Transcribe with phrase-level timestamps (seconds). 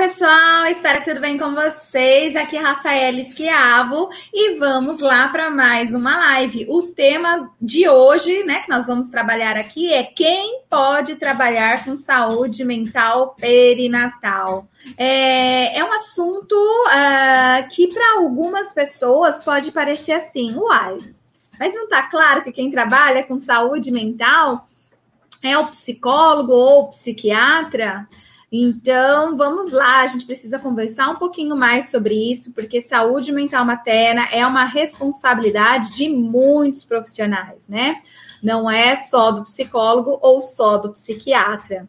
[0.00, 2.34] pessoal, espero que tudo bem com vocês.
[2.34, 6.64] Aqui é Rafael Esquiavo e vamos lá para mais uma live.
[6.70, 11.98] O tema de hoje, né, que nós vamos trabalhar aqui é quem pode trabalhar com
[11.98, 14.66] saúde mental perinatal.
[14.96, 20.96] É, é um assunto uh, que para algumas pessoas pode parecer assim, uai,
[21.58, 24.66] mas não está claro que quem trabalha com saúde mental
[25.42, 28.08] é o psicólogo ou o psiquiatra?
[28.52, 33.64] Então, vamos lá, a gente precisa conversar um pouquinho mais sobre isso, porque saúde mental
[33.64, 38.02] materna é uma responsabilidade de muitos profissionais, né?
[38.42, 41.88] Não é só do psicólogo ou só do psiquiatra.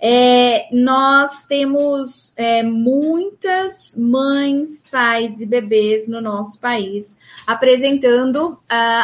[0.00, 8.58] É, nós temos é, muitas mães, pais e bebês no nosso país apresentando uh,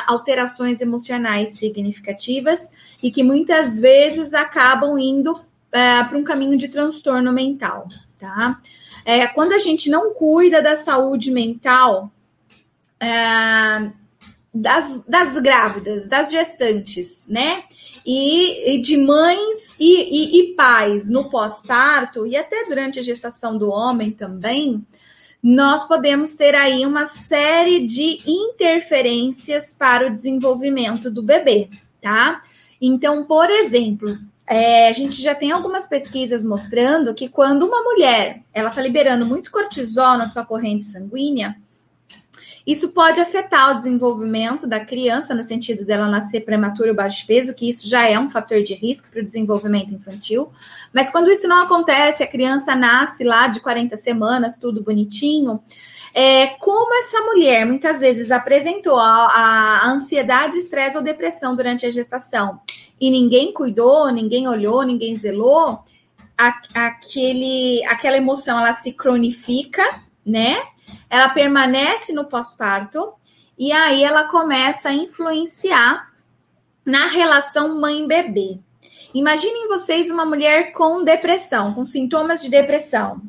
[0.06, 2.70] alterações emocionais significativas
[3.02, 5.40] e que muitas vezes acabam indo
[5.74, 8.60] é, para um caminho de transtorno mental, tá?
[9.04, 12.12] É, quando a gente não cuida da saúde mental
[13.00, 13.90] é,
[14.54, 17.64] das, das grávidas, das gestantes, né?
[18.06, 23.58] E, e de mães e, e, e pais no pós-parto e até durante a gestação
[23.58, 24.86] do homem também,
[25.42, 31.68] nós podemos ter aí uma série de interferências para o desenvolvimento do bebê,
[32.00, 32.42] tá?
[32.80, 38.42] Então, por exemplo, é, a gente já tem algumas pesquisas mostrando que quando uma mulher
[38.52, 41.56] ela está liberando muito cortisol na sua corrente sanguínea,
[42.66, 47.54] isso pode afetar o desenvolvimento da criança, no sentido dela nascer prematura ou baixo peso,
[47.54, 50.50] que isso já é um fator de risco para o desenvolvimento infantil.
[50.92, 55.60] Mas quando isso não acontece, a criança nasce lá de 40 semanas, tudo bonitinho.
[56.16, 61.90] É, como essa mulher muitas vezes apresentou a, a ansiedade, estresse ou depressão durante a
[61.90, 62.60] gestação
[63.00, 65.82] e ninguém cuidou, ninguém olhou, ninguém zelou,
[66.38, 69.82] a, aquele, aquela emoção ela se cronifica,
[70.24, 70.56] né?
[71.10, 73.12] Ela permanece no pós-parto
[73.58, 76.12] e aí ela começa a influenciar
[76.84, 78.58] na relação mãe-bebê.
[79.12, 83.20] Imaginem vocês uma mulher com depressão, com sintomas de depressão.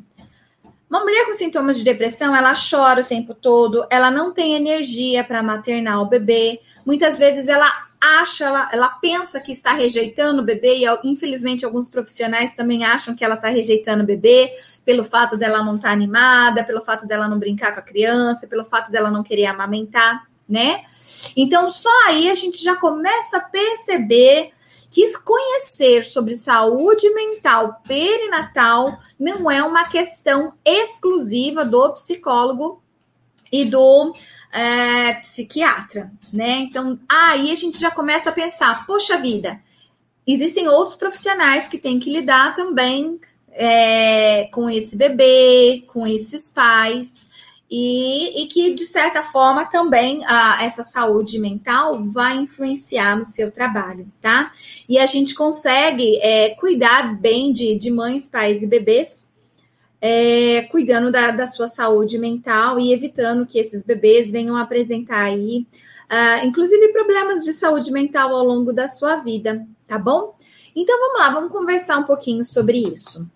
[0.88, 5.24] Uma mulher com sintomas de depressão, ela chora o tempo todo, ela não tem energia
[5.24, 6.60] para maternar o bebê.
[6.84, 7.68] Muitas vezes ela
[8.00, 13.16] acha, ela, ela pensa que está rejeitando o bebê, e infelizmente alguns profissionais também acham
[13.16, 14.52] que ela está rejeitando o bebê
[14.84, 18.46] pelo fato dela não estar tá animada, pelo fato dela não brincar com a criança,
[18.46, 20.84] pelo fato dela não querer amamentar, né?
[21.36, 24.52] Então, só aí a gente já começa a perceber
[24.96, 32.82] que conhecer sobre saúde mental perinatal não é uma questão exclusiva do psicólogo
[33.52, 34.14] e do
[34.50, 36.60] é, psiquiatra, né?
[36.60, 39.60] Então, aí a gente já começa a pensar, poxa vida,
[40.26, 43.20] existem outros profissionais que têm que lidar também
[43.50, 47.28] é, com esse bebê, com esses pais,
[47.70, 53.50] e, e, que, de certa forma, também a, essa saúde mental vai influenciar no seu
[53.50, 54.52] trabalho, tá?
[54.88, 59.34] E a gente consegue é, cuidar bem de, de mães, pais e bebês
[60.00, 65.66] é, cuidando da, da, sua saúde mental e evitando que esses bebês venham apresentar aí,
[66.10, 70.36] uh, inclusive, problemas de saúde mental ao longo da sua vida, tá bom?
[70.74, 73.28] Então vamos lá, vamos conversar um pouquinho sobre isso.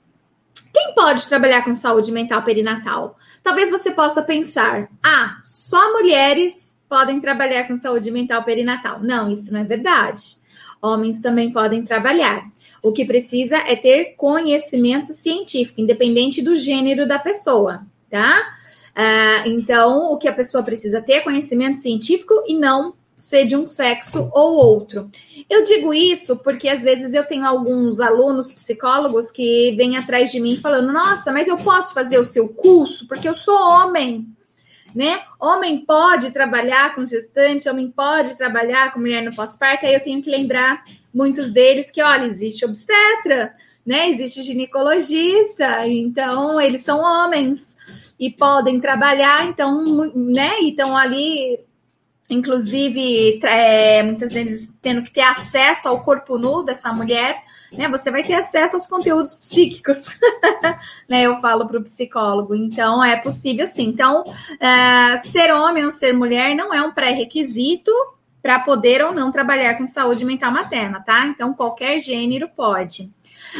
[0.72, 3.16] Quem pode trabalhar com saúde mental perinatal?
[3.42, 9.00] Talvez você possa pensar: ah, só mulheres podem trabalhar com saúde mental perinatal.
[9.00, 10.38] Não, isso não é verdade.
[10.82, 12.44] Homens também podem trabalhar.
[12.82, 18.54] O que precisa é ter conhecimento científico, independente do gênero da pessoa, tá?
[18.91, 23.54] Uh, então, o que a pessoa precisa ter é conhecimento científico e não ser de
[23.56, 25.10] um sexo ou outro.
[25.48, 30.41] Eu digo isso porque às vezes eu tenho alguns alunos psicólogos que vêm atrás de
[30.41, 34.26] mim falando: Nossa, mas eu posso fazer o seu curso porque eu sou homem
[34.94, 35.20] né?
[35.38, 40.22] Homem pode trabalhar com gestante, homem pode trabalhar com mulher no pós-parto, aí eu tenho
[40.22, 40.82] que lembrar
[41.12, 43.54] muitos deles que, olha, existe obstetra,
[43.84, 44.09] né?
[44.09, 47.77] Existe ginecologista, então eles são homens
[48.18, 50.60] e podem trabalhar, então, né?
[50.60, 51.60] Então ali
[52.30, 57.42] inclusive é, muitas vezes tendo que ter acesso ao corpo nu dessa mulher,
[57.72, 57.88] né?
[57.88, 60.18] Você vai ter acesso aos conteúdos psíquicos,
[61.09, 61.22] né?
[61.22, 62.54] Eu falo para o psicólogo.
[62.54, 63.88] Então é possível sim.
[63.88, 64.24] Então
[64.59, 67.92] é, ser homem ou ser mulher não é um pré-requisito
[68.41, 71.26] para poder ou não trabalhar com saúde mental materna, tá?
[71.26, 73.12] Então qualquer gênero pode.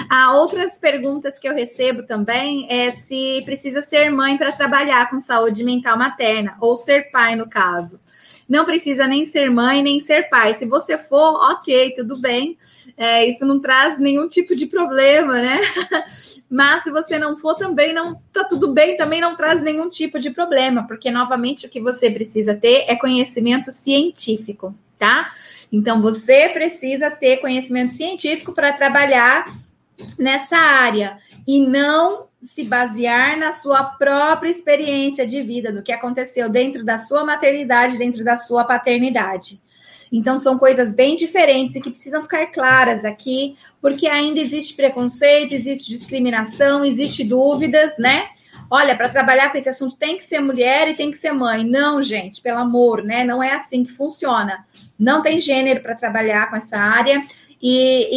[0.09, 5.19] Há outras perguntas que eu recebo também é se precisa ser mãe para trabalhar com
[5.19, 8.01] saúde mental materna, ou ser pai, no caso.
[8.51, 10.55] Não precisa nem ser mãe, nem ser pai.
[10.55, 12.59] Se você for, ok, tudo bem.
[12.97, 15.61] É, isso não traz nenhum tipo de problema, né?
[16.51, 20.19] Mas se você não for, também não tá tudo bem, também não traz nenhum tipo
[20.19, 25.33] de problema, porque novamente o que você precisa ter é conhecimento científico, tá?
[25.71, 29.47] Então você precisa ter conhecimento científico para trabalhar
[30.19, 31.19] nessa área
[31.51, 36.97] e não se basear na sua própria experiência de vida, do que aconteceu dentro da
[36.97, 39.61] sua maternidade, dentro da sua paternidade.
[40.13, 45.53] Então, são coisas bem diferentes e que precisam ficar claras aqui, porque ainda existe preconceito,
[45.53, 48.29] existe discriminação, existe dúvidas, né?
[48.71, 51.65] Olha, para trabalhar com esse assunto tem que ser mulher e tem que ser mãe.
[51.65, 53.25] Não, gente, pelo amor, né?
[53.25, 54.65] Não é assim que funciona.
[54.97, 57.21] Não tem gênero para trabalhar com essa área
[57.63, 58.09] e,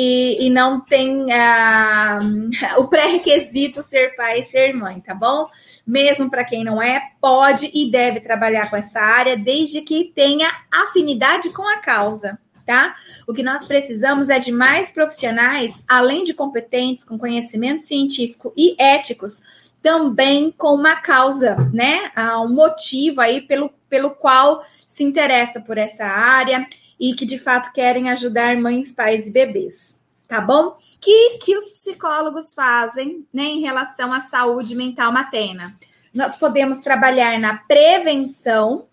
[0.42, 5.48] e, e não tem uh, o pré-requisito ser pai e ser mãe, tá bom?
[5.86, 10.50] Mesmo para quem não é, pode e deve trabalhar com essa área, desde que tenha
[10.72, 12.40] afinidade com a causa.
[12.66, 12.96] Tá?
[13.28, 18.74] O que nós precisamos é de mais profissionais, além de competentes, com conhecimento científico e
[18.82, 22.10] éticos, também com uma causa, né?
[22.16, 26.66] Uh, um motivo aí pelo, pelo qual se interessa por essa área
[27.04, 30.06] e que de fato querem ajudar mães, pais e bebês.
[30.26, 30.78] Tá bom?
[31.02, 35.78] Que que os psicólogos fazem, né, em relação à saúde mental materna?
[36.14, 38.86] Nós podemos trabalhar na prevenção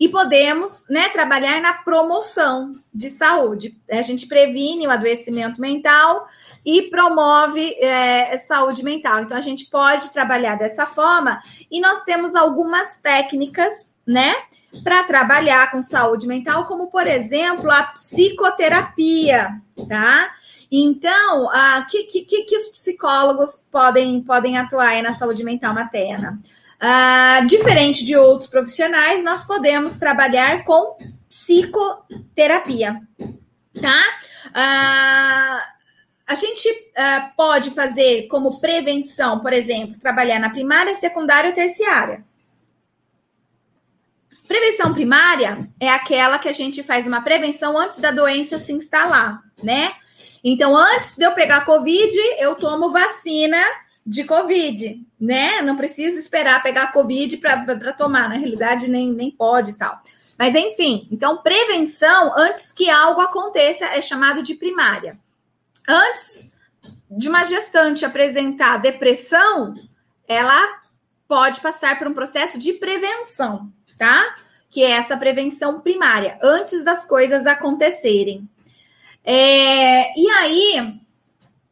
[0.00, 3.76] e podemos né, trabalhar na promoção de saúde.
[3.90, 6.28] A gente previne o adoecimento mental
[6.64, 9.20] e promove é, saúde mental.
[9.20, 11.40] Então, a gente pode trabalhar dessa forma
[11.70, 14.34] e nós temos algumas técnicas, né?
[14.84, 20.30] Para trabalhar com saúde mental, como por exemplo a psicoterapia, tá?
[20.70, 26.38] Então, o que, que, que os psicólogos podem, podem atuar na saúde mental materna?
[26.80, 30.96] Uh, diferente de outros profissionais, nós podemos trabalhar com
[31.28, 33.02] psicoterapia,
[33.80, 34.02] tá?
[34.46, 35.78] Uh,
[36.24, 42.24] a gente uh, pode fazer como prevenção, por exemplo, trabalhar na primária, secundária e terciária.
[44.46, 49.42] Prevenção primária é aquela que a gente faz uma prevenção antes da doença se instalar,
[49.62, 49.92] né?
[50.44, 53.58] Então, antes de eu pegar Covid, eu tomo vacina
[54.08, 55.60] de Covid, né?
[55.60, 60.00] Não preciso esperar pegar Covid para tomar, na realidade nem, nem pode e tal.
[60.38, 65.18] Mas enfim, então prevenção antes que algo aconteça é chamado de primária.
[65.86, 66.54] Antes
[67.10, 69.74] de uma gestante apresentar depressão,
[70.26, 70.80] ela
[71.26, 74.36] pode passar por um processo de prevenção, tá?
[74.70, 78.48] Que é essa prevenção primária, antes das coisas acontecerem.
[79.22, 80.98] É, e aí,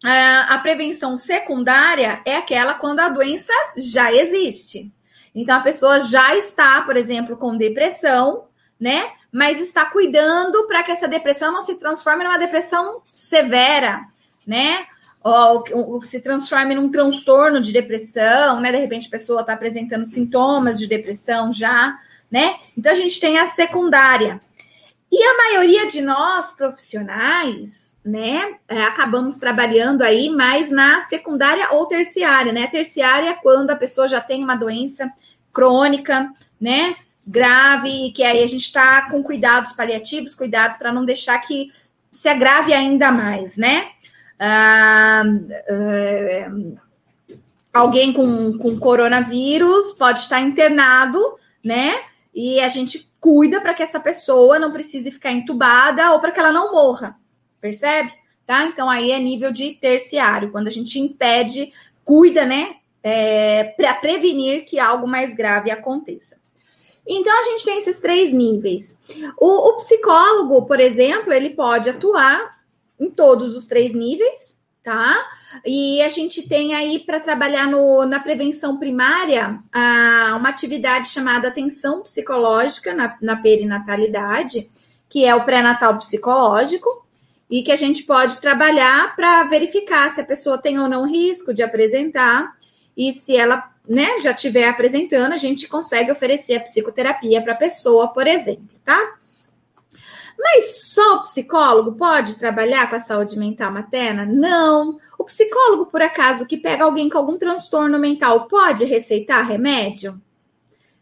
[0.05, 4.93] a prevenção secundária é aquela quando a doença já existe.
[5.35, 8.47] Então, a pessoa já está, por exemplo, com depressão,
[8.81, 9.11] né?
[9.31, 14.03] Mas está cuidando para que essa depressão não se transforme numa depressão severa,
[14.47, 14.87] né?
[15.23, 18.73] Ou, ou se transforme num transtorno de depressão, né?
[18.73, 21.99] De repente a pessoa está apresentando sintomas de depressão já,
[22.31, 22.57] né?
[22.77, 24.41] Então, a gente tem a secundária.
[25.11, 31.87] E a maioria de nós profissionais, né, é, acabamos trabalhando aí mais na secundária ou
[31.87, 32.67] terciária, né?
[32.67, 35.11] Terciária é quando a pessoa já tem uma doença
[35.53, 36.31] crônica,
[36.61, 41.71] né, grave, que aí a gente está com cuidados paliativos, cuidados para não deixar que
[42.11, 43.89] se agrave ainda mais, né?
[44.39, 45.23] Ah,
[45.69, 46.51] ah,
[47.73, 51.21] alguém com, com coronavírus pode estar internado,
[51.65, 51.95] né?
[52.35, 56.39] E a gente cuida para que essa pessoa não precise ficar entubada ou para que
[56.39, 57.19] ela não morra,
[57.61, 58.13] percebe?
[58.47, 58.65] Tá?
[58.67, 61.73] Então aí é nível de terciário, quando a gente impede,
[62.05, 66.37] cuida, né, é, para prevenir que algo mais grave aconteça.
[67.05, 69.01] Então a gente tem esses três níveis.
[69.41, 72.61] O, o psicólogo, por exemplo, ele pode atuar
[72.99, 75.29] em todos os três níveis, tá?
[75.65, 81.49] E a gente tem aí para trabalhar no, na prevenção primária a, uma atividade chamada
[81.49, 84.71] atenção psicológica na, na perinatalidade,
[85.09, 87.05] que é o pré-natal psicológico,
[87.51, 91.53] e que a gente pode trabalhar para verificar se a pessoa tem ou não risco
[91.53, 92.55] de apresentar,
[92.97, 97.57] e se ela né, já estiver apresentando, a gente consegue oferecer a psicoterapia para a
[97.57, 99.17] pessoa, por exemplo, tá?
[100.39, 104.27] Mas só o psicólogo pode trabalhar com a saúde mental materna?
[104.27, 104.99] Não.
[105.19, 110.21] O psicólogo, por acaso, que pega alguém com algum transtorno mental, pode receitar remédio?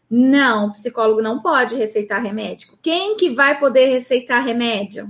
[0.09, 2.69] Não, o psicólogo não pode receitar remédio.
[2.81, 5.09] Quem que vai poder receitar remédio?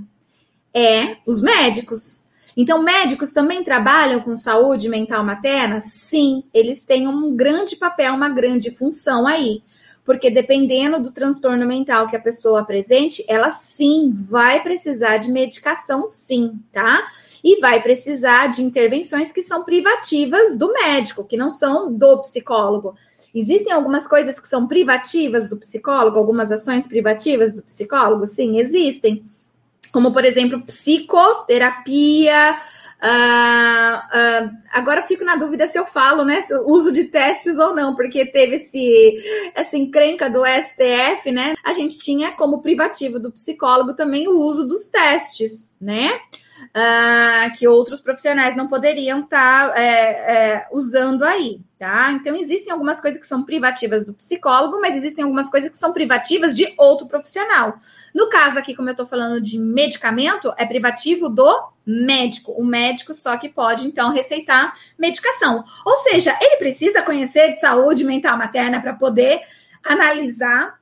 [0.74, 2.24] É os médicos.
[2.56, 5.80] Então, médicos também trabalham com saúde mental materna?
[5.80, 9.62] Sim, eles têm um grande papel, uma grande função aí.
[10.06, 16.06] Porque dependendo do transtorno mental que a pessoa apresente, ela sim vai precisar de medicação,
[16.06, 17.08] sim, tá?
[17.42, 22.94] E vai precisar de intervenções que são privativas do médico, que não são do psicólogo.
[23.34, 28.26] Existem algumas coisas que são privativas do psicólogo, algumas ações privativas do psicólogo?
[28.26, 29.24] Sim, existem.
[29.92, 32.58] Como, por exemplo, psicoterapia.
[33.02, 36.42] Uh, uh, agora fico na dúvida se eu falo, né?
[36.64, 41.54] Uso de testes ou não, porque teve esse, essa encrenca do STF, né?
[41.62, 46.20] A gente tinha como privativo do psicólogo também o uso dos testes, né?
[46.74, 52.10] Uh, que outros profissionais não poderiam estar tá, é, é, usando aí, tá?
[52.12, 55.92] Então, existem algumas coisas que são privativas do psicólogo, mas existem algumas coisas que são
[55.92, 57.78] privativas de outro profissional.
[58.14, 62.52] No caso aqui, como eu estou falando de medicamento, é privativo do médico.
[62.52, 65.64] O médico só que pode, então, receitar medicação.
[65.84, 69.40] Ou seja, ele precisa conhecer de saúde mental materna para poder
[69.84, 70.78] analisar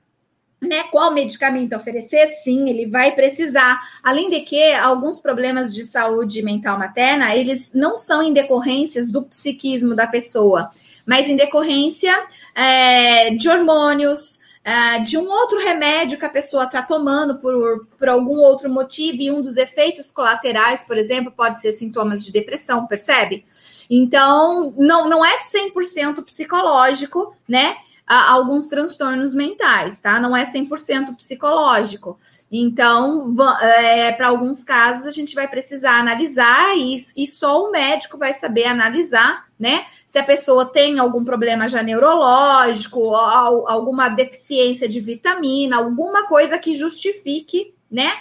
[0.65, 2.27] né, qual medicamento oferecer?
[2.27, 3.81] Sim, ele vai precisar.
[4.03, 9.23] Além de que alguns problemas de saúde mental materna, eles não são em decorrências do
[9.23, 10.71] psiquismo da pessoa,
[11.07, 12.13] mas em decorrência
[12.55, 18.09] é, de hormônios, é, de um outro remédio que a pessoa está tomando por, por
[18.09, 22.87] algum outro motivo, e um dos efeitos colaterais, por exemplo, pode ser sintomas de depressão,
[22.87, 23.45] percebe?
[23.91, 27.77] Então, não, não é 100% psicológico, né?
[28.07, 30.21] A alguns transtornos mentais, tá?
[30.21, 32.19] Não é 100% psicológico.
[32.53, 38.19] Então, é, para alguns casos, a gente vai precisar analisar e, e só o médico
[38.19, 39.87] vai saber analisar, né?
[40.07, 46.77] Se a pessoa tem algum problema já neurológico, alguma deficiência de vitamina, alguma coisa que
[46.77, 48.13] justifique, né?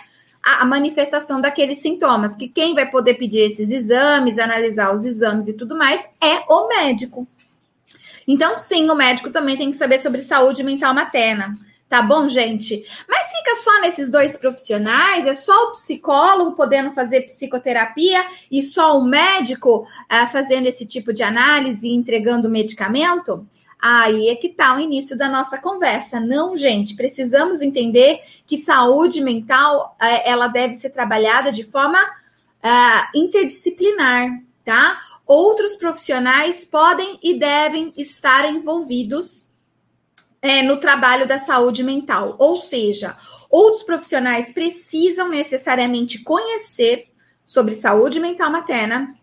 [0.44, 5.54] a manifestação daqueles sintomas, que quem vai poder pedir esses exames, analisar os exames e
[5.54, 7.26] tudo mais é o médico,
[8.28, 11.58] então, sim, o médico também tem que saber sobre saúde mental materna.
[11.94, 12.84] Tá bom, gente?
[13.08, 15.28] Mas fica só nesses dois profissionais?
[15.28, 21.14] É só o psicólogo podendo fazer psicoterapia e só o médico uh, fazendo esse tipo
[21.14, 23.46] de análise e entregando medicamento?
[23.80, 26.20] Aí é que tá o início da nossa conversa.
[26.20, 33.08] Não, gente, precisamos entender que saúde mental uh, ela deve ser trabalhada de forma uh,
[33.14, 35.00] interdisciplinar, tá?
[35.26, 39.54] Outros profissionais podem e devem estar envolvidos
[40.42, 42.36] é, no trabalho da saúde mental.
[42.38, 43.18] Ou seja,
[43.50, 47.08] outros profissionais precisam necessariamente conhecer
[47.46, 49.16] sobre saúde mental materna,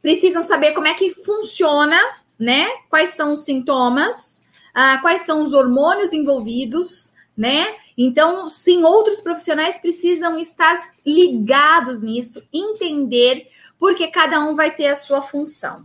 [0.00, 1.98] precisam saber como é que funciona,
[2.38, 2.66] né?
[2.88, 7.66] Quais são os sintomas, ah, quais são os hormônios envolvidos, né?
[7.96, 13.48] Então, sim, outros profissionais precisam estar ligados nisso, entender
[13.82, 15.82] porque cada um vai ter a sua função.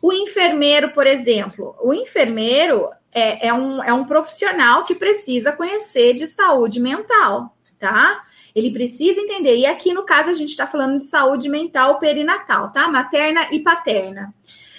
[0.00, 6.14] O enfermeiro, por exemplo, o enfermeiro é, é, um, é um profissional que precisa conhecer
[6.14, 8.24] de saúde mental, tá?
[8.54, 9.54] Ele precisa entender.
[9.54, 12.88] E aqui, no caso, a gente está falando de saúde mental perinatal, tá?
[12.88, 14.34] Materna e paterna.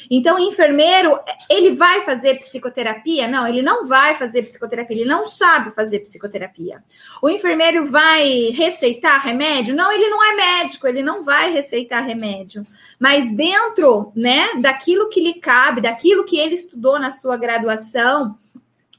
[0.09, 3.27] Então, o enfermeiro, ele vai fazer psicoterapia?
[3.27, 6.83] Não, ele não vai fazer psicoterapia, ele não sabe fazer psicoterapia.
[7.21, 9.75] O enfermeiro vai receitar remédio?
[9.75, 12.65] Não, ele não é médico, ele não vai receitar remédio.
[12.99, 18.37] Mas dentro, né, daquilo que lhe cabe, daquilo que ele estudou na sua graduação,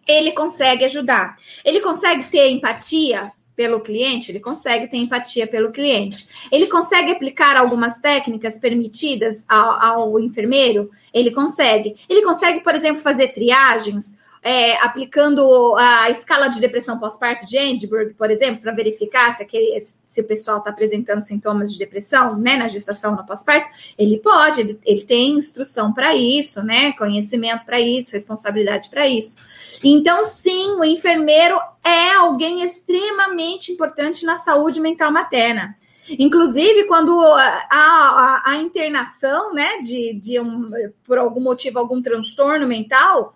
[0.07, 1.37] ele consegue ajudar.
[1.65, 3.31] Ele consegue ter empatia?
[3.59, 6.29] Pelo cliente, ele consegue ter empatia pelo cliente.
[6.49, 10.93] Ele consegue aplicar algumas técnicas permitidas ao, ao enfermeiro?
[11.13, 11.97] Ele consegue.
[12.09, 18.15] Ele consegue, por exemplo, fazer triagens é, aplicando a escala de depressão pós-parto de Edinburgh,
[18.17, 22.57] por exemplo, para verificar se, aquele, se o pessoal está apresentando sintomas de depressão né,
[22.57, 23.69] na gestação no pós-parto,
[23.99, 26.93] ele pode, ele, ele tem instrução para isso, né?
[26.93, 29.37] Conhecimento para isso, responsabilidade para isso.
[29.83, 35.77] Então, sim, o enfermeiro é alguém extremamente importante na saúde mental materna.
[36.19, 40.71] Inclusive, quando a, a, a internação, né, de, de um,
[41.05, 43.35] por algum motivo, algum transtorno mental,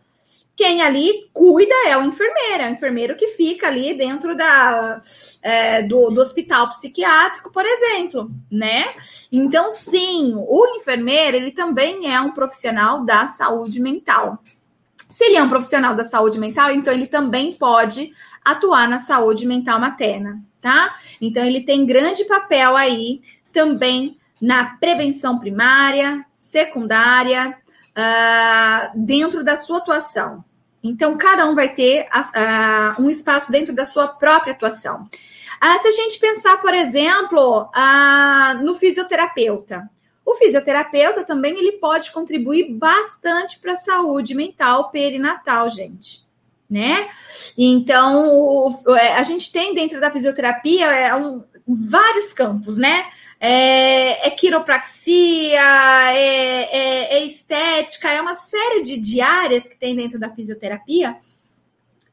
[0.54, 5.00] quem ali cuida é o enfermeiro, é o enfermeiro que fica ali dentro da,
[5.40, 8.84] é, do, do, hospital psiquiátrico, por exemplo, né?
[9.30, 14.42] Então, sim, o enfermeiro, ele também é um profissional da saúde mental.
[15.08, 18.12] Se ele é um profissional da saúde mental, então ele também pode
[18.44, 20.96] atuar na saúde mental materna, tá?
[21.20, 27.56] Então, ele tem grande papel aí também na prevenção primária, secundária,
[27.96, 30.44] uh, dentro da sua atuação.
[30.82, 35.08] Então, cada um vai ter uh, um espaço dentro da sua própria atuação.
[35.60, 37.70] Ah, se a gente pensar, por exemplo,
[38.62, 39.88] no fisioterapeuta.
[40.26, 46.26] O fisioterapeuta também ele pode contribuir bastante para a saúde mental perinatal, gente.
[46.68, 47.08] Né?
[47.56, 51.10] Então, é, a gente tem dentro da fisioterapia é,
[51.68, 53.04] vários campos, né?
[53.44, 55.60] É, é quiropraxia,
[56.12, 61.16] é, é, é, estética, é uma série de, áreas que tem dentro da fisioterapia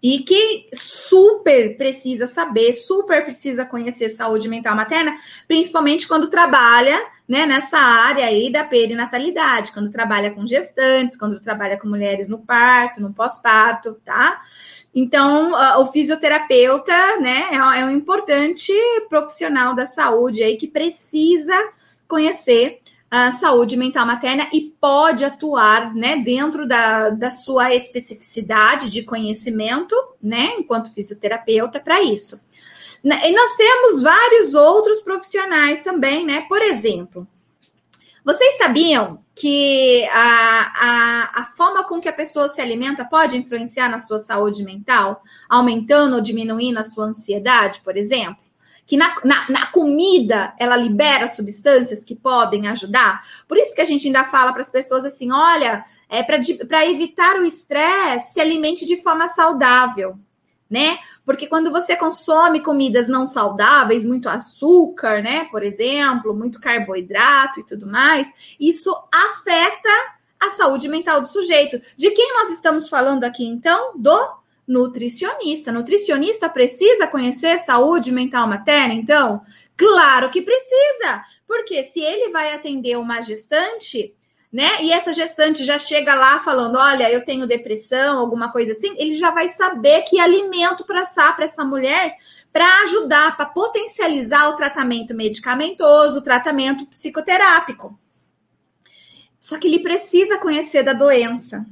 [0.01, 5.15] e que super precisa saber, super precisa conhecer saúde mental materna,
[5.47, 11.77] principalmente quando trabalha né, nessa área aí da perinatalidade, quando trabalha com gestantes, quando trabalha
[11.77, 14.41] com mulheres no parto, no pós-parto, tá?
[14.95, 18.73] Então, o fisioterapeuta, né, é um importante
[19.07, 21.53] profissional da saúde aí que precisa
[22.07, 22.79] conhecer
[23.11, 29.95] a saúde mental materna e pode atuar né, dentro da, da sua especificidade de conhecimento,
[30.21, 32.45] né, enquanto fisioterapeuta, para isso.
[33.03, 36.45] Né, e nós temos vários outros profissionais também, né?
[36.49, 37.27] Por exemplo,
[38.23, 43.89] vocês sabiam que a, a, a forma com que a pessoa se alimenta pode influenciar
[43.89, 48.48] na sua saúde mental, aumentando ou diminuindo a sua ansiedade, por exemplo?
[48.89, 53.21] Que na, na, na, comida ela libera substâncias que podem ajudar.
[53.47, 57.35] Por isso que a gente ainda fala para as pessoas assim: olha, é para evitar
[57.35, 60.17] o estresse, se alimente de forma saudável,
[60.67, 60.97] né?
[61.23, 65.47] Porque quando você consome comidas não saudáveis, muito açúcar, né?
[65.51, 68.27] Por exemplo, muito carboidrato e tudo mais,
[68.59, 71.79] isso afeta a saúde mental do sujeito.
[71.95, 73.93] De quem nós estamos falando aqui, então?
[73.95, 74.38] Do
[74.69, 75.71] nutricionista.
[75.71, 79.41] Nutricionista precisa conhecer saúde mental materna, então?
[79.75, 84.13] Claro que precisa, porque se ele vai atender uma gestante,
[84.53, 84.83] né?
[84.83, 89.15] E essa gestante já chega lá falando: olha, eu tenho depressão, alguma coisa assim, ele
[89.15, 92.15] já vai saber que alimento passar para essa mulher
[92.51, 97.97] para ajudar, para potencializar o tratamento medicamentoso, o tratamento psicoterápico.
[99.39, 101.65] Só que ele precisa conhecer da doença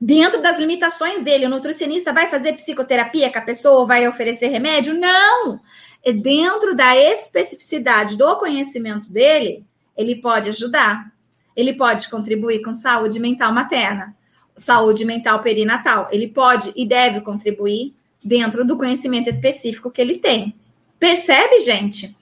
[0.00, 1.46] dentro das limitações dele.
[1.46, 4.94] O nutricionista vai fazer psicoterapia com a pessoa, vai oferecer remédio?
[4.94, 5.60] Não!
[6.04, 9.64] É dentro da especificidade do conhecimento dele,
[9.96, 11.12] ele pode ajudar.
[11.56, 14.14] Ele pode contribuir com saúde mental materna,
[14.56, 16.08] saúde mental perinatal.
[16.10, 20.54] Ele pode e deve contribuir dentro do conhecimento específico que ele tem.
[20.98, 22.16] Percebe, gente?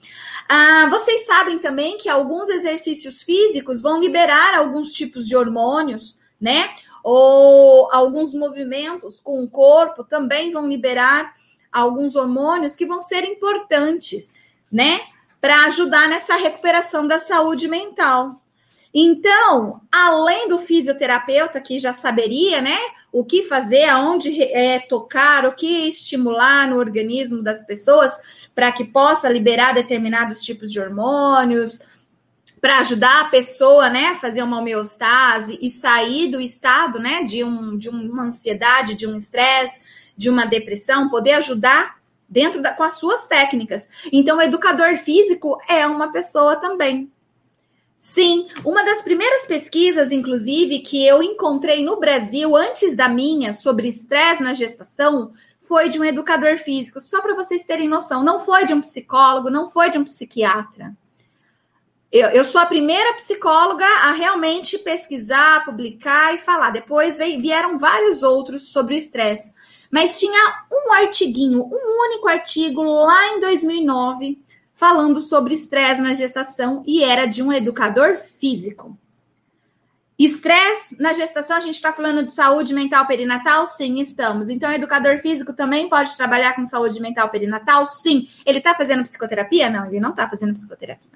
[0.47, 6.69] Ah, vocês sabem também que alguns exercícios físicos vão liberar alguns tipos de hormônios, né?
[7.03, 11.33] Ou alguns movimentos com o corpo também vão liberar
[11.71, 14.37] alguns hormônios que vão ser importantes,
[14.71, 15.01] né,
[15.41, 18.41] para ajudar nessa recuperação da saúde mental.
[18.93, 22.77] Então, além do fisioterapeuta que já saberia, né,
[23.11, 28.17] o que fazer, aonde é, tocar, o que estimular no organismo das pessoas
[28.55, 31.79] para que possa liberar determinados tipos de hormônios,
[32.63, 37.77] para ajudar a pessoa, né, fazer uma homeostase e sair do estado, né, de, um,
[37.77, 39.81] de uma ansiedade, de um estresse,
[40.15, 41.97] de uma depressão, poder ajudar
[42.29, 43.89] dentro da, com as suas técnicas.
[44.13, 47.11] Então, o educador físico é uma pessoa também.
[47.97, 53.89] Sim, uma das primeiras pesquisas, inclusive, que eu encontrei no Brasil antes da minha sobre
[53.89, 58.23] estresse na gestação foi de um educador físico, só para vocês terem noção.
[58.23, 60.95] Não foi de um psicólogo, não foi de um psiquiatra.
[62.13, 66.69] Eu, eu sou a primeira psicóloga a realmente pesquisar, publicar e falar.
[66.69, 69.51] Depois veio, vieram vários outros sobre o estresse.
[69.89, 74.39] Mas tinha um artiguinho, um único artigo lá em 2009
[74.75, 78.95] falando sobre estresse na gestação e era de um educador físico.
[80.17, 83.65] Estresse na gestação, a gente está falando de saúde mental perinatal?
[83.65, 84.49] Sim, estamos.
[84.49, 87.87] Então, educador físico também pode trabalhar com saúde mental perinatal?
[87.87, 88.29] Sim.
[88.45, 89.67] Ele está fazendo psicoterapia?
[89.67, 91.11] Não, ele não está fazendo psicoterapia.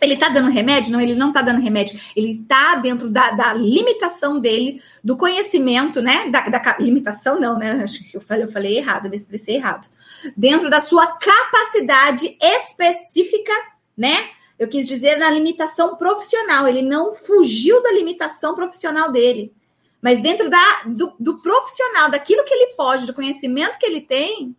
[0.00, 0.92] Ele tá dando remédio?
[0.92, 1.98] Não, ele não tá dando remédio.
[2.14, 6.28] Ele tá dentro da, da limitação dele, do conhecimento, né?
[6.28, 7.82] Da, da, limitação, não, né?
[7.82, 9.88] Acho que eu falei, eu falei errado, me expressei errado.
[10.36, 13.52] Dentro da sua capacidade específica,
[13.96, 14.16] né?
[14.58, 16.68] Eu quis dizer na limitação profissional.
[16.68, 19.52] Ele não fugiu da limitação profissional dele.
[20.00, 24.54] Mas dentro da, do, do profissional, daquilo que ele pode, do conhecimento que ele tem,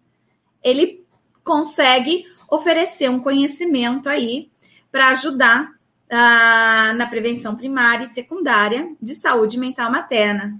[0.62, 1.06] ele
[1.43, 4.49] consegue oferecer um conhecimento aí
[4.91, 5.71] para ajudar
[6.10, 10.60] ah, na prevenção primária e secundária de saúde mental materna.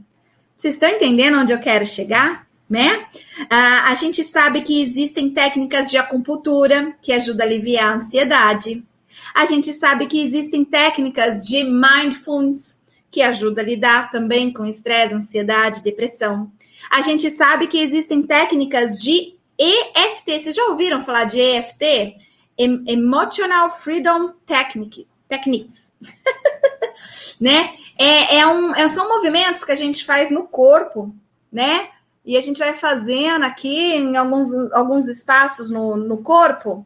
[0.56, 2.48] Vocês estão entendendo onde eu quero chegar?
[2.70, 3.08] Né?
[3.50, 8.86] Ah, a gente sabe que existem técnicas de acupuntura que ajudam a aliviar a ansiedade.
[9.34, 15.16] A gente sabe que existem técnicas de mindfulness que ajudam a lidar também com estresse,
[15.16, 16.52] ansiedade, depressão.
[16.90, 22.16] A gente sabe que existem técnicas de EFT, vocês já ouviram falar de EFT?
[22.60, 25.94] Emotional Freedom Technique, Techniques.
[27.40, 27.74] né?
[27.98, 31.16] É, é um, é, são movimentos que a gente faz no corpo,
[31.52, 31.90] né?
[32.26, 36.86] E a gente vai fazendo aqui em alguns, alguns espaços no, no corpo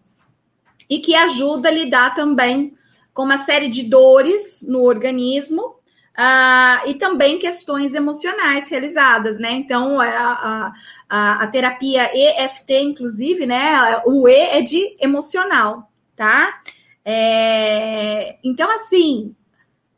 [0.89, 2.77] e que ajuda a lidar também
[3.13, 5.75] com uma série de dores no organismo
[6.15, 9.51] Uh, e também questões emocionais realizadas, né?
[9.53, 10.73] Então, a, a,
[11.09, 13.99] a, a, terapia EFT, inclusive, né?
[14.05, 16.61] O E é de emocional, tá?
[17.03, 19.35] É, então, assim,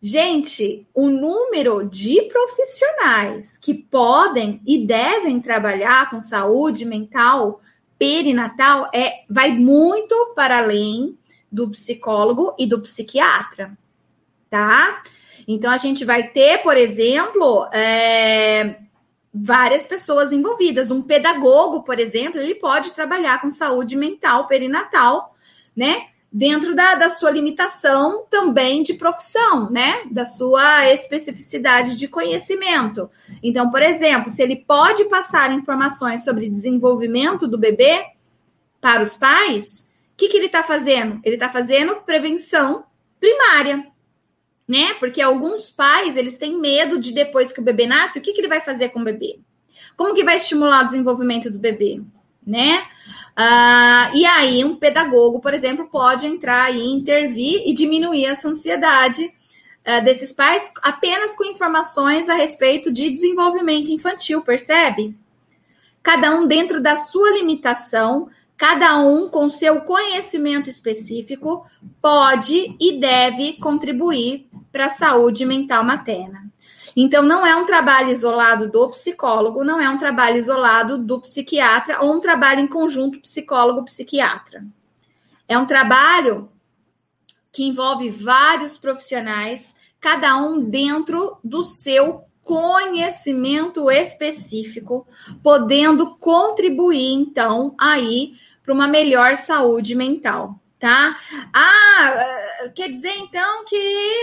[0.01, 7.59] gente, o número de profissionais que podem e devem trabalhar com saúde mental
[7.99, 11.17] perinatal é, vai muito para além
[11.51, 13.77] do psicólogo e do psiquiatra,
[14.49, 15.03] tá?
[15.47, 18.77] Então, a gente vai ter, por exemplo, é,
[19.33, 20.91] várias pessoas envolvidas.
[20.91, 25.35] Um pedagogo, por exemplo, ele pode trabalhar com saúde mental perinatal,
[25.75, 26.07] né?
[26.31, 30.03] Dentro da, da sua limitação também de profissão, né?
[30.09, 33.09] Da sua especificidade de conhecimento.
[33.43, 38.05] Então, por exemplo, se ele pode passar informações sobre desenvolvimento do bebê
[38.79, 41.19] para os pais, o que, que ele está fazendo?
[41.23, 42.85] Ele está fazendo prevenção
[43.19, 43.85] primária
[44.67, 44.93] né?
[44.95, 48.41] Porque alguns pais, eles têm medo de depois que o bebê nasce, o que, que
[48.41, 49.39] ele vai fazer com o bebê?
[49.95, 52.01] Como que vai estimular o desenvolvimento do bebê,
[52.45, 52.83] né?
[53.35, 59.31] Ah, e aí, um pedagogo, por exemplo, pode entrar e intervir e diminuir essa ansiedade
[59.85, 65.15] ah, desses pais apenas com informações a respeito de desenvolvimento infantil, percebe?
[66.01, 71.65] Cada um dentro da sua limitação, Cada um, com seu conhecimento específico,
[72.01, 76.51] pode e deve contribuir para a saúde mental materna.
[76.97, 82.01] Então, não é um trabalho isolado do psicólogo, não é um trabalho isolado do psiquiatra
[82.01, 84.65] ou um trabalho em conjunto psicólogo-psiquiatra.
[85.47, 86.49] É um trabalho
[87.53, 95.07] que envolve vários profissionais, cada um dentro do seu conhecimento específico,
[95.41, 100.59] podendo contribuir, então, aí para uma melhor saúde mental.
[100.85, 101.17] Tá?
[101.51, 103.75] Ah, quer dizer então que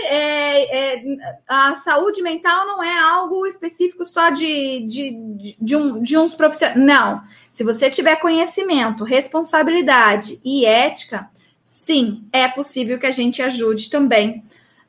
[0.05, 1.03] é, é,
[1.45, 6.79] a saúde mental não é algo específico só de, de, de, um, de uns profissionais.
[6.79, 7.21] Não.
[7.51, 11.29] Se você tiver conhecimento, responsabilidade e ética,
[11.65, 14.41] sim, é possível que a gente ajude também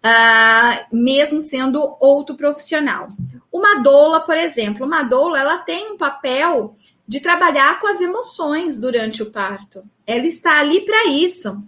[0.05, 3.09] Uh, mesmo sendo outro profissional.
[3.51, 6.77] Uma doula, por exemplo, uma doula, ela tem um papel
[7.07, 9.85] de trabalhar com as emoções durante o parto.
[10.07, 11.63] Ela está ali para isso,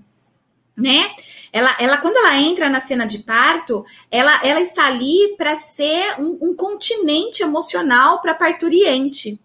[0.76, 1.10] né?
[1.52, 6.20] Ela, ela, quando ela entra na cena de parto, ela, ela está ali para ser
[6.20, 9.40] um, um continente emocional para parturiente.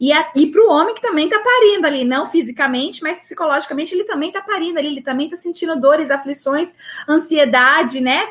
[0.00, 4.04] E, e para o homem que também está parindo ali, não fisicamente, mas psicologicamente, ele
[4.04, 6.72] também está parindo ali, ele também está sentindo dores, aflições,
[7.08, 8.28] ansiedade, né?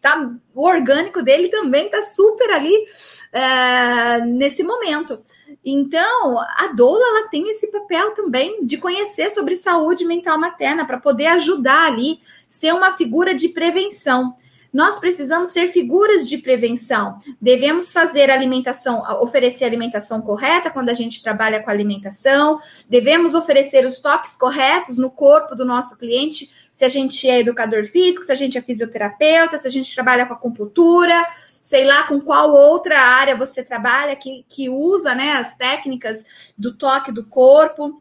[0.00, 5.22] Tá, o orgânico dele também está super ali uh, nesse momento.
[5.64, 10.98] Então, a doula ela tem esse papel também de conhecer sobre saúde mental materna para
[10.98, 14.34] poder ajudar ali, ser uma figura de prevenção.
[14.72, 17.18] Nós precisamos ser figuras de prevenção.
[17.40, 22.58] Devemos fazer alimentação, oferecer alimentação correta quando a gente trabalha com alimentação.
[22.88, 27.84] Devemos oferecer os toques corretos no corpo do nosso cliente, se a gente é educador
[27.86, 31.26] físico, se a gente é fisioterapeuta, se a gente trabalha com acupuntura,
[31.60, 36.74] sei lá com qual outra área você trabalha que, que usa né, as técnicas do
[36.74, 38.00] toque do corpo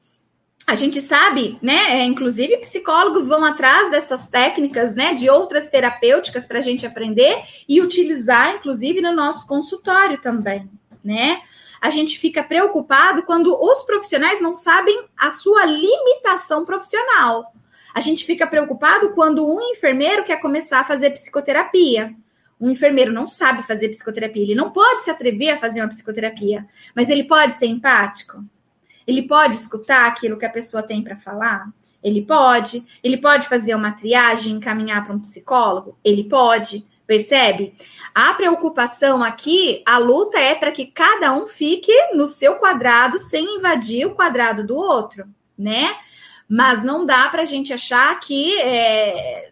[0.69, 1.99] a gente sabe, né?
[1.99, 5.15] É, inclusive, psicólogos vão atrás dessas técnicas, né?
[5.15, 10.69] De outras terapêuticas para a gente aprender e utilizar, inclusive, no nosso consultório também,
[11.03, 11.41] né?
[11.81, 17.51] A gente fica preocupado quando os profissionais não sabem a sua limitação profissional.
[17.95, 22.13] A gente fica preocupado quando um enfermeiro quer começar a fazer psicoterapia.
[22.59, 26.67] Um enfermeiro não sabe fazer psicoterapia, ele não pode se atrever a fazer uma psicoterapia,
[26.95, 28.43] mas ele pode ser empático
[29.09, 31.67] ele pode escutar aquilo que a pessoa tem para falar?
[32.03, 32.85] Ele pode.
[33.03, 35.97] Ele pode fazer uma triagem, encaminhar para um psicólogo?
[36.03, 36.85] Ele pode.
[37.07, 37.73] Percebe?
[38.13, 43.57] A preocupação aqui, a luta é para que cada um fique no seu quadrado sem
[43.57, 45.25] invadir o quadrado do outro,
[45.57, 45.91] né?
[46.47, 49.51] Mas não dá para a gente achar que é,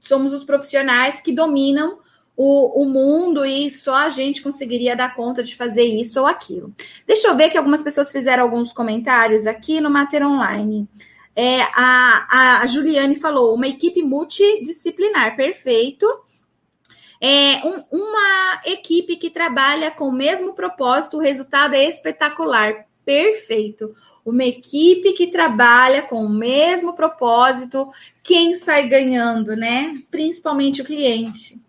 [0.00, 1.98] somos os profissionais que dominam
[2.36, 6.74] o, o mundo e só a gente conseguiria dar conta de fazer isso ou aquilo.
[7.06, 10.88] Deixa eu ver que algumas pessoas fizeram alguns comentários aqui no Mater Online.
[11.36, 16.06] É, a, a Juliane falou, uma equipe multidisciplinar, perfeito.
[17.20, 22.86] É um, uma equipe que trabalha com o mesmo propósito, o resultado é espetacular.
[23.04, 23.94] perfeito.
[24.24, 27.90] Uma equipe que trabalha com o mesmo propósito,
[28.22, 30.02] quem sai ganhando, né?
[30.10, 31.62] Principalmente o cliente.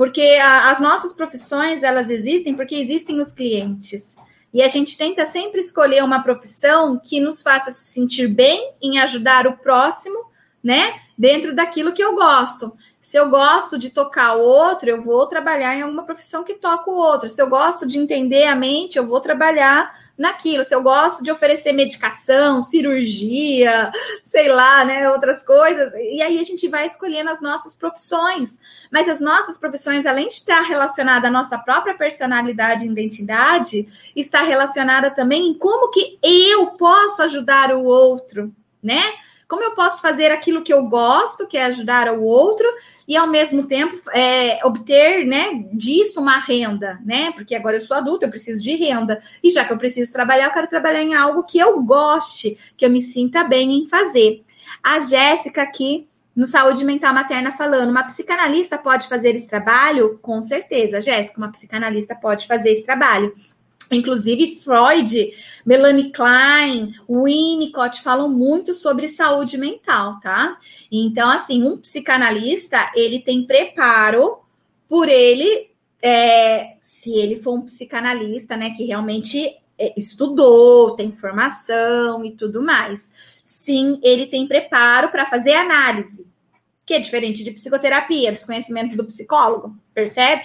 [0.00, 4.16] Porque a, as nossas profissões, elas existem porque existem os clientes.
[4.50, 8.98] E a gente tenta sempre escolher uma profissão que nos faça se sentir bem em
[8.98, 10.24] ajudar o próximo,
[10.64, 11.02] né?
[11.18, 12.74] Dentro daquilo que eu gosto.
[13.00, 16.90] Se eu gosto de tocar o outro, eu vou trabalhar em alguma profissão que toca
[16.90, 17.30] o outro.
[17.30, 20.62] Se eu gosto de entender a mente, eu vou trabalhar naquilo.
[20.62, 23.90] Se eu gosto de oferecer medicação, cirurgia,
[24.22, 25.94] sei lá, né, outras coisas.
[25.94, 28.60] E aí a gente vai escolhendo as nossas profissões.
[28.92, 34.42] Mas as nossas profissões, além de estar relacionada à nossa própria personalidade e identidade, está
[34.42, 39.02] relacionada também em como que eu posso ajudar o outro, né?
[39.50, 42.64] Como eu posso fazer aquilo que eu gosto, que é ajudar o outro,
[43.08, 47.32] e ao mesmo tempo é, obter, né, disso uma renda, né?
[47.32, 49.20] Porque agora eu sou adulta, eu preciso de renda.
[49.42, 52.86] E já que eu preciso trabalhar, eu quero trabalhar em algo que eu goste, que
[52.86, 54.44] eu me sinta bem em fazer.
[54.80, 60.16] A Jéssica aqui no Saúde Mental Materna falando, uma psicanalista pode fazer esse trabalho?
[60.22, 63.34] Com certeza, Jéssica, uma psicanalista pode fazer esse trabalho.
[63.90, 65.32] Inclusive, Freud,
[65.66, 70.56] Melanie Klein, Winnicott falam muito sobre saúde mental, tá?
[70.90, 74.38] Então, assim, um psicanalista, ele tem preparo
[74.88, 75.70] por ele,
[76.02, 82.62] é, se ele for um psicanalista, né, que realmente é, estudou, tem formação e tudo
[82.62, 83.40] mais.
[83.42, 86.26] Sim, ele tem preparo para fazer análise,
[86.86, 90.42] que é diferente de psicoterapia, dos conhecimentos do psicólogo, percebe?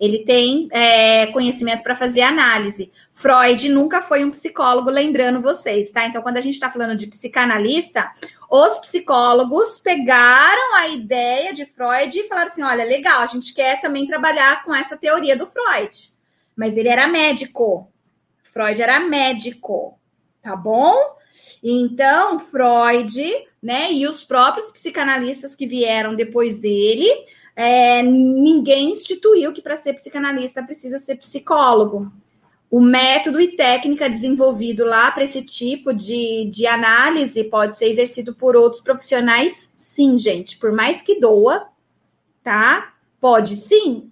[0.00, 2.92] Ele tem é, conhecimento para fazer análise.
[3.12, 6.06] Freud nunca foi um psicólogo, lembrando vocês, tá?
[6.06, 8.08] Então, quando a gente está falando de psicanalista,
[8.48, 13.80] os psicólogos pegaram a ideia de Freud e falaram assim: olha, legal, a gente quer
[13.80, 16.12] também trabalhar com essa teoria do Freud.
[16.54, 17.90] Mas ele era médico.
[18.44, 19.98] Freud era médico,
[20.40, 20.94] tá bom?
[21.62, 23.20] Então, Freud,
[23.60, 27.08] né, e os próprios psicanalistas que vieram depois dele
[27.60, 32.12] é, ninguém instituiu que para ser psicanalista precisa ser psicólogo.
[32.70, 38.32] O método e técnica desenvolvido lá para esse tipo de, de análise pode ser exercido
[38.32, 40.56] por outros profissionais, sim, gente.
[40.56, 41.66] Por mais que doa,
[42.44, 42.94] tá?
[43.20, 44.08] Pode sim,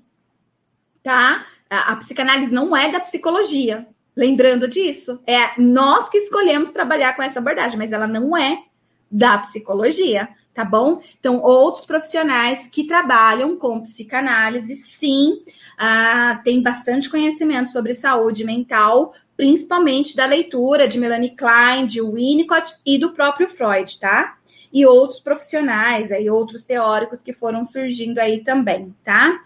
[1.01, 1.47] tá?
[1.71, 3.87] A, a psicanálise não é da psicologia.
[4.17, 8.65] Lembrando disso, é nós que escolhemos trabalhar com essa abordagem, mas ela não é
[9.09, 11.03] da psicologia tá bom?
[11.21, 15.43] Então, outros profissionais que trabalham com psicanálise, sim,
[15.77, 22.73] ah, tem bastante conhecimento sobre saúde mental, principalmente da leitura de Melanie Klein, de Winnicott
[22.87, 24.39] e do próprio Freud, tá?
[24.73, 29.39] E outros profissionais, aí, outros teóricos que foram surgindo aí também, tá?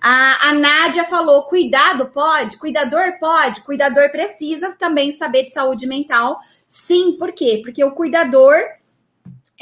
[0.00, 6.38] A, a Nádia falou: cuidado pode, cuidador pode, cuidador precisa também saber de saúde mental.
[6.68, 7.60] Sim, por quê?
[7.64, 8.62] Porque o cuidador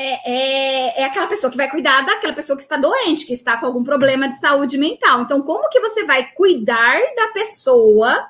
[0.03, 3.59] é, é, é, aquela pessoa que vai cuidar daquela pessoa que está doente, que está
[3.59, 5.21] com algum problema de saúde mental.
[5.21, 8.29] Então, como que você vai cuidar da pessoa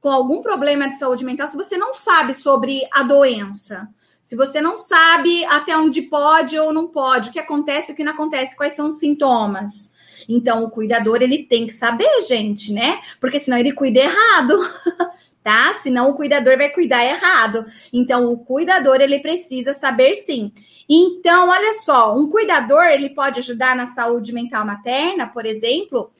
[0.00, 3.88] com algum problema de saúde mental se você não sabe sobre a doença?
[4.24, 8.02] Se você não sabe até onde pode ou não pode, o que acontece, o que
[8.02, 9.94] não acontece, quais são os sintomas?
[10.28, 13.00] Então, o cuidador, ele tem que saber, gente, né?
[13.20, 14.58] Porque senão ele cuida errado.
[15.42, 15.74] tá?
[15.74, 17.64] Senão o cuidador vai cuidar errado.
[17.92, 20.52] Então, o cuidador ele precisa saber sim.
[20.88, 26.10] Então, olha só, um cuidador ele pode ajudar na saúde mental materna, por exemplo,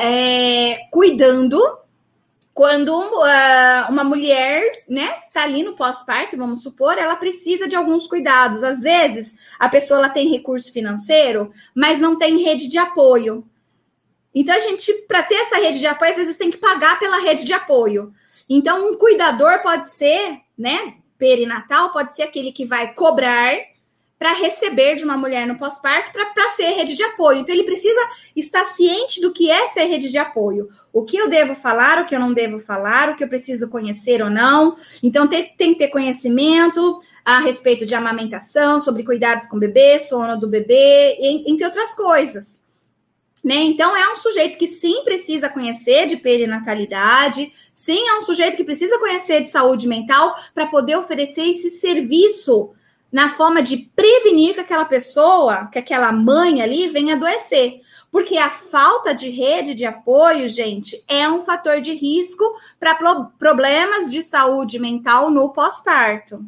[0.00, 1.58] é, cuidando
[2.54, 8.06] quando uh, uma mulher, né, tá ali no pós-parto, vamos supor, ela precisa de alguns
[8.06, 8.62] cuidados.
[8.62, 13.44] Às vezes, a pessoa tem recurso financeiro, mas não tem rede de apoio.
[14.34, 17.20] Então, a gente, para ter essa rede de apoio, às vezes tem que pagar pela
[17.20, 18.12] rede de apoio.
[18.48, 23.56] Então, um cuidador pode ser, né, perinatal, pode ser aquele que vai cobrar
[24.18, 27.40] para receber de uma mulher no pós-parto para ser rede de apoio.
[27.40, 28.00] Então, ele precisa
[28.36, 30.68] estar ciente do que é ser rede de apoio.
[30.92, 33.68] O que eu devo falar, o que eu não devo falar, o que eu preciso
[33.68, 34.76] conhecer ou não.
[35.02, 39.98] Então, tem, tem que ter conhecimento a respeito de amamentação, sobre cuidados com o bebê,
[39.98, 41.16] sono do bebê,
[41.46, 42.61] entre outras coisas.
[43.42, 43.56] Né?
[43.56, 48.62] Então, é um sujeito que sim precisa conhecer de perinatalidade, sim é um sujeito que
[48.62, 52.70] precisa conhecer de saúde mental para poder oferecer esse serviço
[53.10, 57.80] na forma de prevenir que aquela pessoa, que aquela mãe ali venha adoecer.
[58.12, 62.44] Porque a falta de rede de apoio, gente, é um fator de risco
[62.78, 62.94] para
[63.38, 66.44] problemas de saúde mental no pós-parto,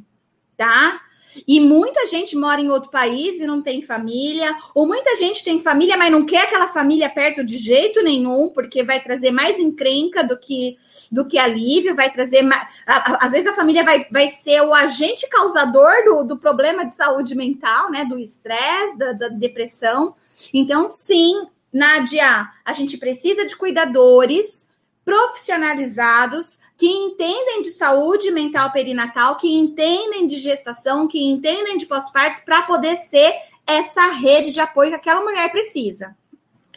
[0.57, 1.00] tá?
[1.47, 5.61] E muita gente mora em outro país e não tem família, ou muita gente tem
[5.61, 10.23] família, mas não quer aquela família perto de jeito nenhum, porque vai trazer mais encrenca
[10.23, 10.77] do que
[11.11, 15.29] do que alívio, vai trazer mais, às vezes a família vai, vai ser o agente
[15.29, 20.14] causador do, do problema de saúde mental, né, do estresse, da, da depressão.
[20.53, 24.70] Então, sim, Nádia, a gente precisa de cuidadores
[25.05, 32.43] profissionalizados que entendem de saúde mental perinatal, que entendem de gestação, que entendem de pós-parto,
[32.45, 33.33] para poder ser
[33.67, 36.17] essa rede de apoio que aquela mulher precisa.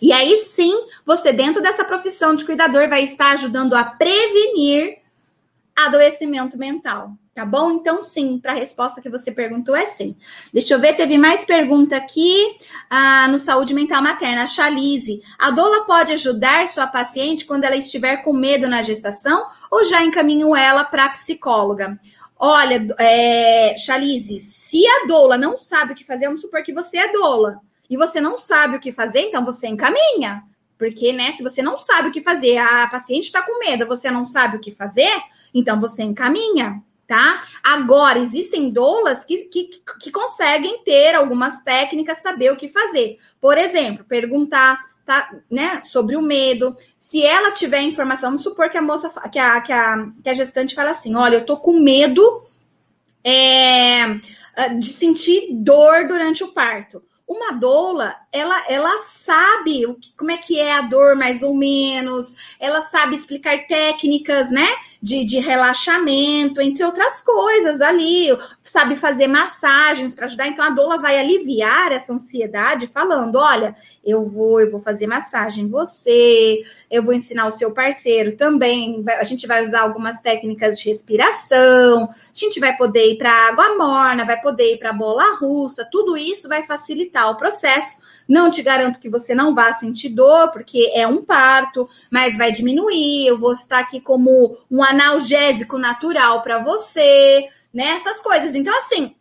[0.02, 5.00] E aí sim, você, dentro dessa profissão de cuidador, vai estar ajudando a prevenir
[5.76, 7.12] adoecimento mental.
[7.38, 7.70] Tá bom?
[7.70, 10.16] Então, sim, para a resposta que você perguntou é sim.
[10.52, 12.58] Deixa eu ver, teve mais pergunta aqui
[12.90, 14.42] ah, no Saúde Mental Materna.
[14.42, 19.46] A Chalize, a doula pode ajudar sua paciente quando ela estiver com medo na gestação
[19.70, 22.00] ou já encaminho ela para a psicóloga?
[22.40, 26.98] Olha, é, Chalize, se a doula não sabe o que fazer, vamos supor que você
[26.98, 30.42] é doula e você não sabe o que fazer, então você encaminha.
[30.76, 34.10] Porque, né, se você não sabe o que fazer, a paciente está com medo, você
[34.10, 35.14] não sabe o que fazer,
[35.54, 37.42] então você encaminha tá?
[37.64, 43.18] Agora, existem doulas que, que, que conseguem ter algumas técnicas, saber o que fazer.
[43.40, 46.76] Por exemplo, perguntar tá, né, sobre o medo.
[47.00, 50.34] Se ela tiver informação, vamos supor que a moça, que a, que a, que a
[50.34, 52.44] gestante fala assim: olha, eu tô com medo
[53.24, 54.20] é,
[54.78, 57.02] de sentir dor durante o parto.
[57.28, 61.54] Uma doula, ela, ela sabe o que, como é que é a dor, mais ou
[61.54, 64.68] menos, ela sabe explicar técnicas, né?
[65.02, 68.28] de, de relaxamento, entre outras coisas ali,
[68.64, 70.48] sabe fazer massagens para ajudar.
[70.48, 75.66] Então a doula vai aliviar essa ansiedade falando: olha, eu vou, eu vou fazer massagem
[75.66, 79.04] em você, eu vou ensinar o seu parceiro também.
[79.20, 83.78] A gente vai usar algumas técnicas de respiração, a gente vai poder ir para água
[83.78, 88.62] morna, vai poder ir para bola russa, tudo isso vai facilitar o processo não te
[88.62, 93.26] garanto que você não vá sentir dor, porque é um parto, mas vai diminuir.
[93.26, 97.98] Eu vou estar aqui como um analgésico natural para você, né?
[98.24, 98.54] Coisas.
[98.54, 99.16] Então, assim,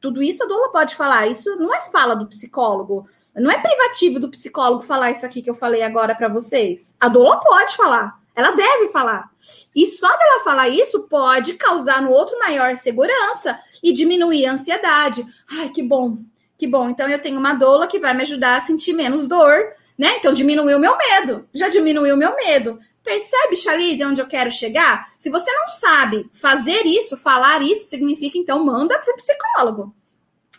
[0.00, 1.26] tudo isso a doula pode falar.
[1.26, 3.06] Isso não é fala do psicólogo.
[3.34, 6.94] Não é privativo do psicólogo falar isso aqui que eu falei agora para vocês.
[7.00, 8.18] A doula pode falar.
[8.34, 9.30] Ela deve falar.
[9.74, 15.26] E só dela falar isso pode causar no outro maior segurança e diminuir a ansiedade.
[15.50, 16.18] Ai, que bom.
[16.58, 19.74] Que bom, então eu tenho uma doula que vai me ajudar a sentir menos dor,
[19.98, 20.16] né?
[20.16, 21.46] Então diminuiu o meu medo.
[21.52, 22.78] Já diminuiu o meu medo.
[23.04, 25.06] Percebe, Charlize, onde eu quero chegar?
[25.18, 29.94] Se você não sabe fazer isso, falar isso, significa então manda para o psicólogo.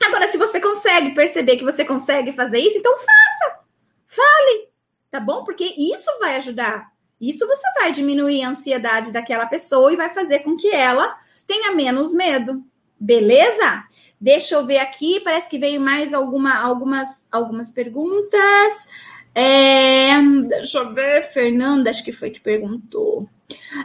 [0.05, 3.59] Agora, se você consegue perceber que você consegue fazer isso, então faça.
[4.05, 4.69] Fale,
[5.09, 5.43] tá bom?
[5.43, 6.91] Porque isso vai ajudar.
[7.19, 11.71] Isso você vai diminuir a ansiedade daquela pessoa e vai fazer com que ela tenha
[11.71, 12.63] menos medo.
[12.99, 13.83] Beleza?
[14.19, 18.87] Deixa eu ver aqui, parece que veio mais alguma, algumas, algumas perguntas.
[19.33, 23.29] É, deixa eu ver, Fernanda, acho que foi que perguntou.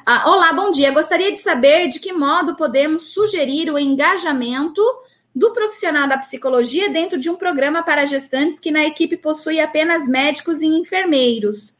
[0.07, 0.91] Ah, olá, bom dia.
[0.91, 4.83] Gostaria de saber de que modo podemos sugerir o engajamento
[5.35, 10.09] do profissional da psicologia dentro de um programa para gestantes que na equipe possui apenas
[10.09, 11.77] médicos e enfermeiros.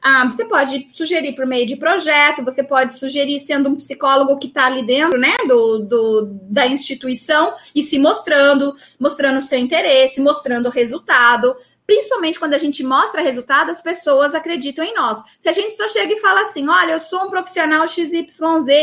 [0.00, 4.46] Ah, você pode sugerir por meio de projeto, você pode sugerir sendo um psicólogo que
[4.46, 10.20] está ali dentro, né, do, do, da instituição e se mostrando, mostrando o seu interesse,
[10.20, 11.56] mostrando o resultado,
[11.88, 15.24] principalmente quando a gente mostra resultado, as pessoas acreditam em nós.
[15.38, 18.28] Se a gente só chega e fala assim, olha, eu sou um profissional XYZ,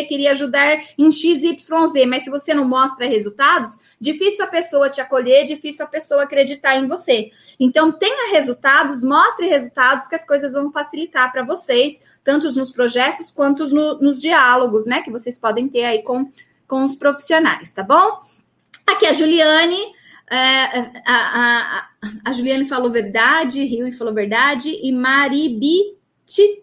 [0.09, 5.45] queria ajudar em XYZ, mas se você não mostra resultados, difícil a pessoa te acolher,
[5.45, 7.29] difícil a pessoa acreditar em você.
[7.59, 13.29] Então, tenha resultados, mostre resultados que as coisas vão facilitar para vocês, tanto nos projetos
[13.29, 16.27] quanto no, nos diálogos, né, que vocês podem ter aí com,
[16.67, 18.19] com os profissionais, tá bom?
[18.87, 19.93] Aqui é a Juliane.
[20.29, 20.63] É,
[21.05, 21.15] a,
[21.85, 21.89] a,
[22.25, 25.95] a, Juliane falou verdade, Rio falou verdade, e Maribi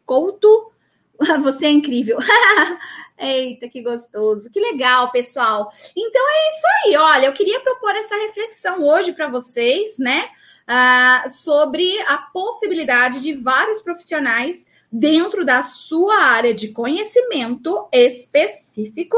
[0.05, 0.72] Couto,
[1.42, 2.18] você é incrível.
[3.16, 5.72] Eita, que gostoso, que legal, pessoal.
[5.96, 10.29] Então é isso aí, olha, eu queria propor essa reflexão hoje para vocês, né,
[10.66, 19.16] uh, sobre a possibilidade de vários profissionais dentro da sua área de conhecimento específico,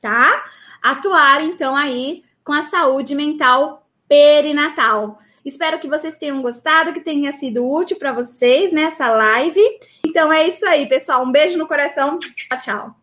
[0.00, 0.48] tá?
[0.80, 5.18] Atuar então aí com a saúde mental perinatal.
[5.44, 9.60] Espero que vocês tenham gostado, que tenha sido útil para vocês nessa live.
[10.06, 11.24] Então é isso aí, pessoal.
[11.24, 12.18] Um beijo no coração.
[12.18, 13.01] Tchau, tchau.